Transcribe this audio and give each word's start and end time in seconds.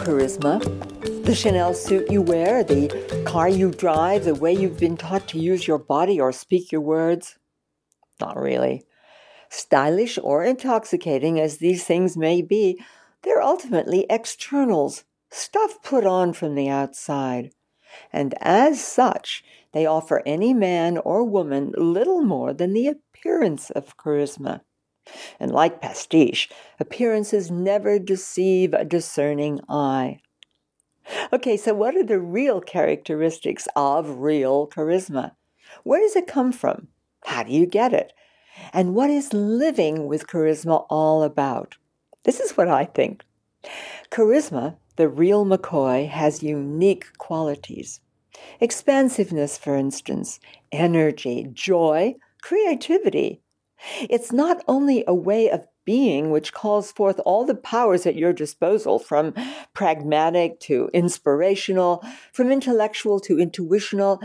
charisma. 0.00 0.58
The 1.24 1.34
Chanel 1.34 1.74
suit 1.74 2.10
you 2.10 2.22
wear, 2.22 2.64
the 2.64 2.88
car 3.26 3.48
you 3.48 3.70
drive, 3.70 4.24
the 4.24 4.34
way 4.34 4.52
you've 4.52 4.80
been 4.80 4.96
taught 4.96 5.28
to 5.28 5.38
use 5.38 5.68
your 5.68 5.78
body 5.78 6.18
or 6.18 6.32
speak 6.32 6.72
your 6.72 6.80
words? 6.80 7.38
Not 8.18 8.36
really. 8.36 8.86
Stylish 9.50 10.18
or 10.22 10.42
intoxicating 10.42 11.38
as 11.38 11.58
these 11.58 11.84
things 11.84 12.16
may 12.16 12.40
be, 12.40 12.82
they're 13.22 13.42
ultimately 13.42 14.06
externals, 14.08 15.04
stuff 15.30 15.82
put 15.82 16.06
on 16.06 16.32
from 16.32 16.54
the 16.54 16.68
outside. 16.68 17.52
And 18.10 18.34
as 18.40 18.82
such, 18.82 19.44
they 19.72 19.84
offer 19.84 20.22
any 20.24 20.54
man 20.54 20.96
or 20.98 21.24
woman 21.24 21.74
little 21.76 22.22
more 22.22 22.54
than 22.54 22.72
the 22.72 22.88
appearance 22.88 23.70
of 23.70 23.98
charisma. 23.98 24.62
And 25.38 25.50
like 25.50 25.80
pastiche, 25.80 26.48
appearances 26.78 27.50
never 27.50 27.98
deceive 27.98 28.74
a 28.74 28.84
discerning 28.84 29.60
eye. 29.68 30.20
Okay, 31.32 31.56
so 31.56 31.74
what 31.74 31.96
are 31.96 32.04
the 32.04 32.20
real 32.20 32.60
characteristics 32.60 33.66
of 33.74 34.18
real 34.18 34.68
charisma? 34.68 35.32
Where 35.82 36.00
does 36.00 36.16
it 36.16 36.26
come 36.26 36.52
from? 36.52 36.88
How 37.24 37.42
do 37.42 37.52
you 37.52 37.66
get 37.66 37.92
it? 37.92 38.12
And 38.72 38.94
what 38.94 39.10
is 39.10 39.32
living 39.32 40.06
with 40.06 40.26
charisma 40.26 40.86
all 40.90 41.22
about? 41.22 41.76
This 42.24 42.40
is 42.40 42.56
what 42.56 42.68
I 42.68 42.84
think. 42.84 43.24
Charisma, 44.10 44.76
the 44.96 45.08
real 45.08 45.44
McCoy, 45.44 46.08
has 46.08 46.42
unique 46.42 47.06
qualities. 47.18 48.00
Expansiveness, 48.60 49.58
for 49.58 49.76
instance, 49.76 50.40
energy, 50.72 51.48
joy, 51.52 52.14
creativity, 52.42 53.40
it's 54.08 54.32
not 54.32 54.62
only 54.68 55.04
a 55.06 55.14
way 55.14 55.50
of 55.50 55.66
being 55.84 56.30
which 56.30 56.52
calls 56.52 56.92
forth 56.92 57.20
all 57.24 57.44
the 57.44 57.54
powers 57.54 58.06
at 58.06 58.14
your 58.14 58.32
disposal, 58.32 58.98
from 58.98 59.34
pragmatic 59.74 60.60
to 60.60 60.90
inspirational, 60.92 62.04
from 62.32 62.52
intellectual 62.52 63.18
to 63.20 63.38
intuitional. 63.38 64.20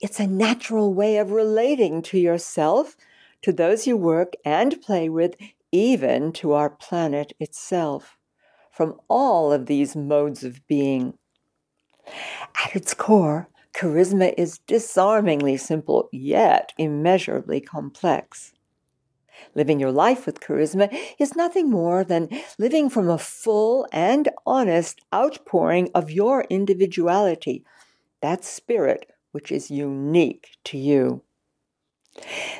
It's 0.00 0.20
a 0.20 0.26
natural 0.26 0.94
way 0.94 1.16
of 1.16 1.32
relating 1.32 2.02
to 2.02 2.18
yourself, 2.18 2.96
to 3.42 3.52
those 3.52 3.86
you 3.86 3.96
work 3.96 4.34
and 4.44 4.80
play 4.82 5.08
with, 5.08 5.34
even 5.72 6.32
to 6.32 6.52
our 6.52 6.70
planet 6.70 7.32
itself, 7.40 8.16
from 8.70 9.00
all 9.08 9.52
of 9.52 9.66
these 9.66 9.96
modes 9.96 10.44
of 10.44 10.66
being. 10.66 11.14
At 12.64 12.76
its 12.76 12.94
core, 12.94 13.48
charisma 13.74 14.34
is 14.38 14.58
disarmingly 14.66 15.56
simple, 15.56 16.08
yet 16.12 16.72
immeasurably 16.78 17.60
complex. 17.60 18.52
Living 19.54 19.80
your 19.80 19.92
life 19.92 20.26
with 20.26 20.40
charisma 20.40 20.88
is 21.18 21.36
nothing 21.36 21.70
more 21.70 22.04
than 22.04 22.28
living 22.58 22.90
from 22.90 23.08
a 23.08 23.18
full 23.18 23.86
and 23.92 24.28
honest 24.46 25.00
outpouring 25.14 25.90
of 25.94 26.10
your 26.10 26.44
individuality, 26.50 27.64
that 28.20 28.44
spirit 28.44 29.10
which 29.32 29.52
is 29.52 29.70
unique 29.70 30.50
to 30.64 30.78
you. 30.78 31.22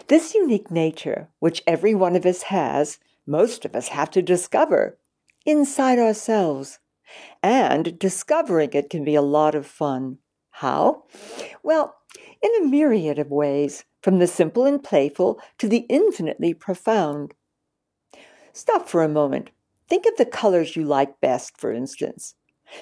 This 0.09 0.35
unique 0.35 0.71
nature, 0.71 1.29
which 1.41 1.63
every 1.67 1.95
one 1.95 2.15
of 2.15 2.25
us 2.25 2.43
has, 2.45 2.99
most 3.27 3.65
of 3.65 3.75
us 3.75 3.89
have 3.89 4.11
to 4.13 4.23
discover 4.23 4.99
inside 5.45 5.99
ourselves. 5.99 6.79
And 7.43 7.99
discovering 7.99 8.71
it 8.73 8.91
can 8.91 9.05
be 9.05 9.15
a 9.15 9.23
lot 9.23 9.55
of 9.55 9.67
fun. 9.67 10.19
How? 10.51 11.05
Well, 11.63 11.97
in 12.43 12.51
a 12.57 12.67
myriad 12.67 13.19
of 13.19 13.31
ways 13.31 13.85
from 14.03 14.19
the 14.19 14.27
simple 14.27 14.65
and 14.65 14.83
playful 14.83 15.41
to 15.59 15.69
the 15.69 15.87
infinitely 15.89 16.55
profound. 16.55 17.35
Stop 18.53 18.89
for 18.89 19.03
a 19.03 19.09
moment. 19.09 19.51
Think 19.89 20.07
of 20.07 20.17
the 20.17 20.27
colors 20.27 20.77
you 20.77 20.85
like 20.85 21.21
best, 21.21 21.59
for 21.59 21.73
instance. 21.73 22.35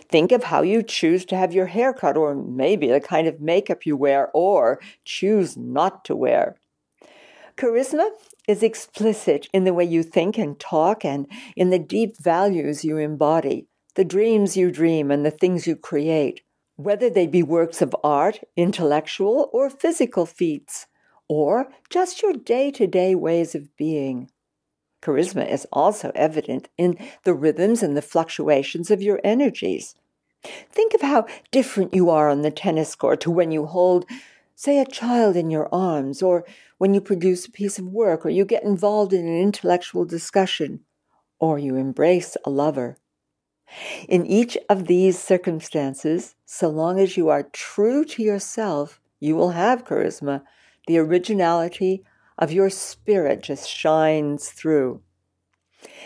Think 0.09 0.33
of 0.33 0.45
how 0.45 0.63
you 0.63 0.83
choose 0.83 1.25
to 1.27 1.37
have 1.37 1.53
your 1.53 1.67
hair 1.67 1.93
cut, 1.93 2.17
or 2.17 2.35
maybe 2.35 2.89
the 2.89 3.01
kind 3.01 3.29
of 3.29 3.41
makeup 3.41 3.87
you 3.87 3.97
wear 3.97 4.31
or 4.35 4.81
choose 5.05 5.57
not 5.57 6.05
to 6.07 6.17
wear. 6.17 6.57
Charisma 7.57 8.11
is 8.49 8.63
explicit 8.63 9.49
in 9.53 9.65
the 9.65 9.73
way 9.73 9.85
you 9.85 10.03
think 10.03 10.37
and 10.37 10.59
talk 10.59 11.05
and 11.05 11.27
in 11.57 11.71
the 11.71 11.79
deep 11.79 12.19
values 12.19 12.85
you 12.85 12.99
embody, 12.99 13.67
the 13.95 14.05
dreams 14.05 14.57
you 14.57 14.71
dream, 14.71 15.11
and 15.11 15.25
the 15.25 15.31
things 15.31 15.67
you 15.67 15.77
create, 15.77 16.43
whether 16.77 17.11
they 17.11 17.27
be 17.27 17.43
works 17.43 17.83
of 17.83 17.97
art, 18.05 18.41
intellectual, 18.57 19.51
or 19.53 19.69
physical 19.69 20.27
feats 20.27 20.87
or 21.29 21.69
just 21.91 22.23
your 22.23 22.33
day 22.33 22.71
to 22.71 22.87
day 22.87 23.15
ways 23.15 23.55
of 23.55 23.75
being. 23.77 24.31
Charisma 25.03 25.51
is 25.51 25.67
also 25.73 26.11
evident 26.15 26.69
in 26.77 26.97
the 27.25 27.35
rhythms 27.35 27.83
and 27.83 27.97
the 27.97 28.03
fluctuations 28.03 28.91
of 28.91 29.03
your 29.03 29.21
energies. 29.23 29.95
Think 30.71 30.95
of 30.95 31.03
how 31.03 31.27
different 31.51 31.95
you 31.95 32.11
are 32.11 32.29
on 32.29 32.43
the 32.43 32.51
tennis 32.51 32.95
court 32.95 33.21
to 33.23 33.31
when 33.31 33.51
you 33.51 33.67
hold, 33.67 34.07
say, 34.55 34.79
a 34.79 34.87
child 34.87 35.37
in 35.37 35.51
your 35.51 35.69
arms, 35.73 36.23
or 36.23 36.45
when 36.79 36.95
you 36.95 37.01
produce 37.01 37.47
a 37.47 37.51
piece 37.51 37.79
of 37.79 37.87
work, 37.87 38.25
or 38.25 38.31
you 38.31 38.45
get 38.45 38.63
involved 38.63 39.13
in 39.13 39.27
an 39.27 39.41
intellectual 39.41 40.05
discussion, 40.05 40.81
or 41.39 41.59
you 41.59 41.77
embrace 41.77 42.37
a 42.45 42.51
lover. 42.51 42.97
In 44.09 44.25
each 44.27 44.57
of 44.69 44.87
these 44.87 45.19
circumstances, 45.19 46.35
so 46.45 46.69
long 46.69 47.01
as 47.01 47.17
you 47.17 47.29
are 47.29 47.51
true 47.53 48.05
to 48.05 48.23
yourself, 48.23 49.01
you 49.21 49.35
will 49.37 49.51
have 49.51 49.85
charisma 49.85 50.43
the 50.87 50.99
originality 50.99 52.05
of 52.39 52.53
your 52.53 52.71
spirit 52.71 53.43
just 53.43 53.69
shines 53.69 54.49
through. 54.51 55.03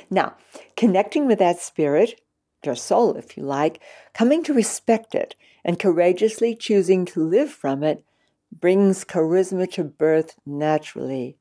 Now, 0.08 0.36
connecting 0.76 1.26
with 1.26 1.38
that 1.38 1.60
spirit, 1.60 2.20
your 2.64 2.74
soul, 2.74 3.16
if 3.16 3.36
you 3.36 3.42
like, 3.42 3.80
coming 4.14 4.42
to 4.44 4.54
respect 4.54 5.14
it 5.14 5.34
and 5.64 5.78
courageously 5.78 6.54
choosing 6.54 7.04
to 7.06 7.22
live 7.22 7.50
from 7.50 7.82
it 7.82 8.04
brings 8.52 9.04
charisma 9.04 9.70
to 9.72 9.84
birth 9.84 10.36
naturally. 10.44 11.36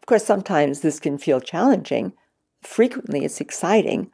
Of 0.00 0.06
course, 0.06 0.24
sometimes 0.24 0.80
this 0.80 1.00
can 1.00 1.18
feel 1.18 1.40
challenging. 1.40 2.14
Frequently, 2.62 3.24
it's 3.24 3.40
exciting. 3.40 4.10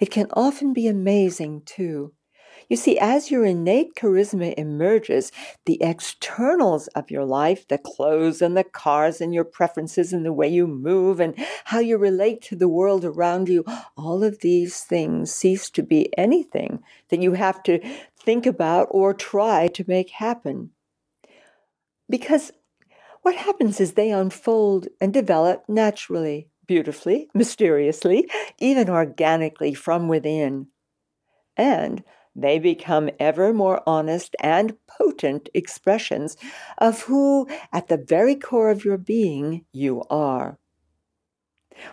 It 0.00 0.10
can 0.10 0.26
often 0.32 0.72
be 0.72 0.86
amazing, 0.86 1.62
too. 1.64 2.12
You 2.68 2.76
see, 2.76 2.98
as 2.98 3.30
your 3.30 3.46
innate 3.46 3.94
charisma 3.94 4.52
emerges, 4.58 5.32
the 5.64 5.82
externals 5.82 6.86
of 6.88 7.10
your 7.10 7.24
life, 7.24 7.66
the 7.66 7.78
clothes 7.78 8.42
and 8.42 8.56
the 8.56 8.64
cars 8.64 9.22
and 9.22 9.32
your 9.32 9.44
preferences 9.44 10.12
and 10.12 10.24
the 10.24 10.32
way 10.34 10.48
you 10.48 10.66
move 10.66 11.18
and 11.18 11.34
how 11.64 11.78
you 11.78 11.96
relate 11.96 12.42
to 12.42 12.56
the 12.56 12.68
world 12.68 13.06
around 13.06 13.48
you, 13.48 13.64
all 13.96 14.22
of 14.22 14.40
these 14.40 14.80
things 14.80 15.32
cease 15.32 15.70
to 15.70 15.82
be 15.82 16.12
anything 16.18 16.82
that 17.08 17.22
you 17.22 17.32
have 17.32 17.62
to 17.62 17.80
think 18.20 18.44
about 18.44 18.88
or 18.90 19.14
try 19.14 19.68
to 19.68 19.84
make 19.88 20.10
happen. 20.10 20.70
Because 22.10 22.52
what 23.22 23.34
happens 23.34 23.80
is 23.80 23.92
they 23.92 24.10
unfold 24.10 24.88
and 25.00 25.12
develop 25.12 25.64
naturally, 25.68 26.48
beautifully, 26.68 27.28
mysteriously, 27.34 28.30
even 28.60 28.88
organically 28.88 29.74
from 29.74 30.06
within. 30.06 30.68
And 31.56 32.04
they 32.36 32.60
become 32.60 33.10
ever 33.18 33.52
more 33.52 33.82
honest 33.84 34.36
and 34.38 34.76
potent 34.86 35.48
expressions 35.54 36.36
of 36.78 37.02
who, 37.02 37.48
at 37.72 37.88
the 37.88 37.96
very 37.96 38.36
core 38.36 38.70
of 38.70 38.84
your 38.84 38.98
being, 38.98 39.64
you 39.72 40.04
are. 40.08 40.56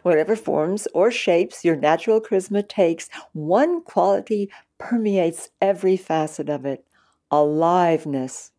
Whatever 0.04 0.36
forms 0.36 0.88
or 0.94 1.10
shapes 1.10 1.66
your 1.66 1.76
natural 1.76 2.22
charisma 2.22 2.68
takes, 2.68 3.10
one 3.34 3.82
quality 3.82 4.52
permeates 4.78 5.50
every 5.62 5.98
facet 5.98 6.50
of 6.50 6.66
it 6.66 6.86
aliveness. 7.32 8.52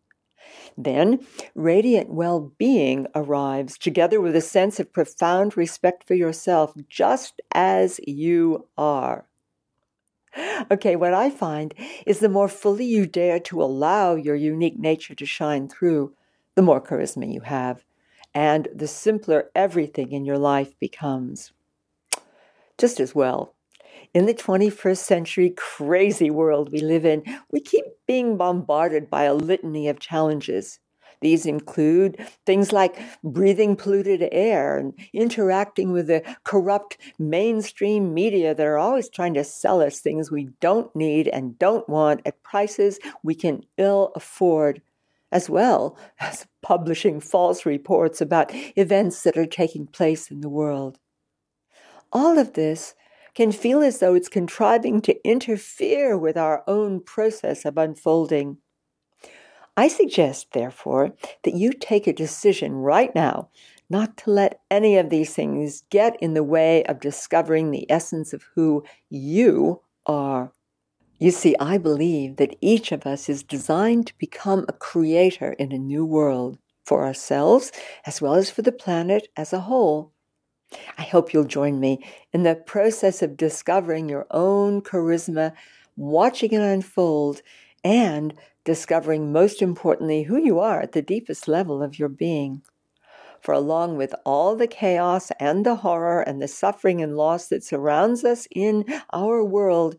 Then, 0.77 1.25
radiant 1.55 2.09
well 2.09 2.51
being 2.57 3.07
arrives, 3.15 3.77
together 3.77 4.21
with 4.21 4.35
a 4.35 4.41
sense 4.41 4.79
of 4.79 4.93
profound 4.93 5.57
respect 5.57 6.03
for 6.05 6.13
yourself, 6.13 6.73
just 6.87 7.41
as 7.51 7.99
you 8.05 8.67
are. 8.77 9.27
Okay, 10.69 10.95
what 10.95 11.13
I 11.13 11.29
find 11.29 11.73
is 12.05 12.19
the 12.19 12.29
more 12.29 12.47
fully 12.47 12.85
you 12.85 13.07
dare 13.07 13.39
to 13.41 13.61
allow 13.61 14.15
your 14.15 14.35
unique 14.35 14.77
nature 14.77 15.15
to 15.15 15.25
shine 15.25 15.67
through, 15.67 16.13
the 16.55 16.61
more 16.61 16.81
charisma 16.81 17.31
you 17.31 17.41
have, 17.41 17.83
and 18.33 18.67
the 18.73 18.87
simpler 18.87 19.49
everything 19.55 20.11
in 20.11 20.25
your 20.25 20.37
life 20.37 20.77
becomes. 20.79 21.51
Just 22.77 22.99
as 22.99 23.15
well, 23.15 23.55
in 24.13 24.25
the 24.25 24.33
21st 24.33 24.97
century 24.97 25.53
crazy 25.55 26.29
world 26.29 26.71
we 26.71 26.79
live 26.79 27.05
in, 27.05 27.23
we 27.51 27.59
keep 27.59 27.85
being 28.07 28.37
bombarded 28.37 29.09
by 29.09 29.23
a 29.23 29.33
litany 29.33 29.87
of 29.87 29.99
challenges. 29.99 30.79
These 31.21 31.45
include 31.45 32.27
things 32.45 32.71
like 32.71 32.99
breathing 33.23 33.75
polluted 33.75 34.27
air 34.31 34.77
and 34.77 34.93
interacting 35.13 35.91
with 35.91 36.07
the 36.07 36.23
corrupt 36.43 36.97
mainstream 37.17 38.13
media 38.13 38.53
that 38.53 38.65
are 38.65 38.77
always 38.77 39.09
trying 39.09 39.33
to 39.33 39.43
sell 39.43 39.81
us 39.81 39.99
things 39.99 40.29
we 40.29 40.49
don't 40.61 40.95
need 40.95 41.27
and 41.27 41.57
don't 41.57 41.89
want 41.89 42.21
at 42.25 42.43
prices 42.43 42.99
we 43.23 43.33
can 43.33 43.63
ill 43.77 44.11
afford, 44.15 44.81
as 45.31 45.49
well 45.49 45.97
as 46.19 46.45
publishing 46.61 47.19
false 47.19 47.65
reports 47.65 48.21
about 48.21 48.51
events 48.77 49.23
that 49.23 49.37
are 49.37 49.47
taking 49.47 49.87
place 49.87 50.29
in 50.29 50.41
the 50.41 50.49
world. 50.49 50.99
All 52.13 52.37
of 52.37 52.53
this 52.53 52.93
can 53.37 53.51
feel 53.51 53.83
as 53.83 53.99
though 53.99 54.15
it's 54.15 54.29
contriving 54.29 54.99
to 54.99 55.15
interfere 55.23 56.17
with 56.17 56.35
our 56.35 56.63
own 56.65 56.99
process 56.99 57.65
of 57.65 57.77
unfolding. 57.77 58.57
I 59.77 59.89
suggest, 59.89 60.53
therefore, 60.53 61.13
that 61.43 61.53
you 61.53 61.71
take 61.71 62.07
a 62.07 62.13
decision 62.13 62.73
right 62.73 63.13
now 63.13 63.49
not 63.91 64.17
to 64.17 64.31
let 64.31 64.61
any 64.71 64.97
of 64.97 65.11
these 65.11 65.35
things 65.35 65.83
get 65.91 66.17
in 66.19 66.33
the 66.33 66.43
way 66.43 66.83
of 66.85 66.99
discovering 66.99 67.69
the 67.69 67.85
essence 67.91 68.33
of 68.33 68.43
who 68.55 68.83
you 69.07 69.81
are. 70.07 70.51
You 71.19 71.29
see, 71.29 71.55
I 71.59 71.77
believe 71.77 72.37
that 72.37 72.55
each 72.59 72.91
of 72.91 73.05
us 73.05 73.29
is 73.29 73.43
designed 73.43 74.07
to 74.07 74.17
become 74.17 74.65
a 74.67 74.73
creator 74.73 75.53
in 75.53 75.71
a 75.71 75.77
new 75.77 76.07
world 76.07 76.57
for 76.87 77.05
ourselves 77.05 77.71
as 78.03 78.19
well 78.19 78.33
as 78.33 78.49
for 78.49 78.63
the 78.63 78.71
planet 78.71 79.27
as 79.37 79.53
a 79.53 79.59
whole. 79.59 80.11
I 80.97 81.03
hope 81.03 81.33
you'll 81.33 81.45
join 81.45 81.79
me 81.79 82.03
in 82.33 82.43
the 82.43 82.55
process 82.55 83.21
of 83.21 83.37
discovering 83.37 84.09
your 84.09 84.27
own 84.31 84.81
charisma, 84.81 85.53
watching 85.95 86.51
it 86.51 86.61
unfold, 86.61 87.41
and 87.83 88.33
discovering, 88.65 89.31
most 89.31 89.61
importantly, 89.61 90.23
who 90.23 90.37
you 90.37 90.59
are 90.59 90.81
at 90.81 90.91
the 90.91 91.01
deepest 91.01 91.47
level 91.47 91.81
of 91.81 91.97
your 91.97 92.09
being. 92.09 92.61
For 93.39 93.53
along 93.53 93.97
with 93.97 94.13
all 94.25 94.55
the 94.55 94.67
chaos 94.67 95.31
and 95.39 95.65
the 95.65 95.75
horror 95.75 96.21
and 96.21 96.41
the 96.41 96.47
suffering 96.47 97.01
and 97.01 97.15
loss 97.15 97.47
that 97.47 97.63
surrounds 97.63 98.25
us 98.25 98.47
in 98.51 98.83
our 99.13 99.43
world, 99.43 99.97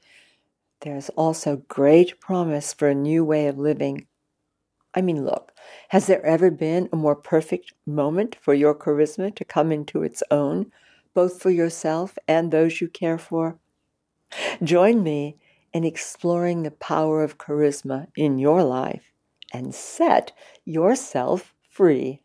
there's 0.80 1.08
also 1.10 1.62
great 1.68 2.20
promise 2.20 2.74
for 2.74 2.88
a 2.88 2.94
new 2.94 3.24
way 3.24 3.46
of 3.46 3.58
living. 3.58 4.06
I 4.94 5.00
mean, 5.00 5.24
look, 5.24 5.52
has 5.88 6.06
there 6.06 6.24
ever 6.24 6.50
been 6.50 6.88
a 6.92 6.96
more 6.96 7.16
perfect 7.16 7.72
moment 7.86 8.36
for 8.40 8.54
your 8.54 8.74
charisma 8.74 9.34
to 9.34 9.44
come 9.44 9.72
into 9.72 10.02
its 10.02 10.22
own, 10.30 10.70
both 11.14 11.40
for 11.40 11.50
yourself 11.50 12.18
and 12.28 12.50
those 12.50 12.80
you 12.80 12.88
care 12.88 13.18
for? 13.18 13.58
Join 14.62 15.02
me 15.02 15.38
in 15.72 15.84
exploring 15.84 16.62
the 16.62 16.70
power 16.70 17.22
of 17.22 17.38
charisma 17.38 18.08
in 18.16 18.38
your 18.38 18.62
life 18.62 19.12
and 19.52 19.74
set 19.74 20.32
yourself 20.64 21.54
free. 21.70 22.20